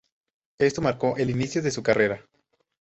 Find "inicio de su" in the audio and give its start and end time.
1.29-1.83